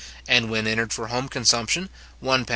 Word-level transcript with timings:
and, 0.27 0.49
when 0.49 0.65
entered 0.65 0.91
for 0.91 1.09
home 1.09 1.29
consumption, 1.29 1.87
£1:3:9¾d. 2.23 2.47